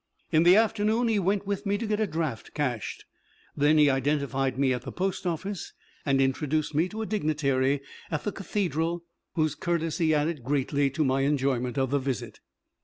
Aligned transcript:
In 0.31 0.41
the 0.41 0.55
afternoon 0.55 1.09
he 1.09 1.19
went 1.19 1.45
with 1.45 1.63
me 1.67 1.77
to 1.77 1.85
get 1.85 1.99
a 1.99 2.07
draft 2.07 2.55
cashed, 2.55 3.05
then 3.55 3.77
he 3.77 3.87
identified 3.87 4.57
me 4.57 4.73
at 4.73 4.81
the 4.81 4.91
post 4.91 5.27
office, 5.27 5.73
and 6.07 6.19
introduced 6.19 6.73
me 6.73 6.89
to 6.89 7.03
a 7.03 7.05
dignitary 7.05 7.81
at 8.09 8.23
the 8.23 8.31
cathedral 8.31 9.03
whose 9.35 9.53
courtesy 9.53 10.11
added 10.15 10.43
greatly 10.43 10.89
to 10.89 11.03
my 11.05 11.21
enjoyment 11.21 11.77
of 11.77 11.91
the 11.91 11.99
visit. 11.99 12.39